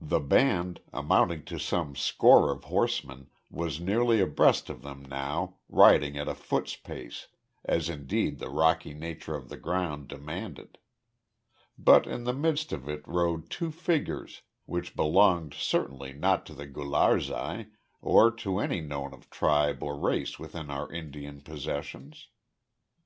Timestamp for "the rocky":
8.38-8.94